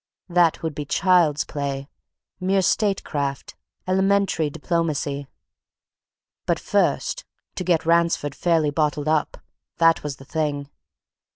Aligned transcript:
That 0.29 0.63
would 0.63 0.73
be 0.73 0.83
child's 0.83 1.45
play 1.45 1.87
mere 2.39 2.63
statecraft 2.63 3.53
elementary 3.87 4.49
diplomacy. 4.49 5.27
But 6.47 6.57
first 6.59 7.23
to 7.53 7.63
get 7.63 7.85
Ransford 7.85 8.33
fairly 8.33 8.71
bottled 8.71 9.07
up 9.07 9.37
that 9.77 10.01
was 10.01 10.15
the 10.15 10.25
thing! 10.25 10.71